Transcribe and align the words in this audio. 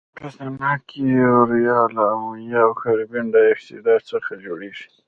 په 0.17 0.27
صنعت 0.35 0.81
کې 0.89 0.99
یوریا 1.21 1.79
له 1.95 2.03
امونیا 2.13 2.61
او 2.65 2.71
کاربن 2.81 3.25
ډای 3.33 3.47
اکسایډ 3.53 4.01
څخه 4.11 4.31
جوړیږي. 4.45 4.87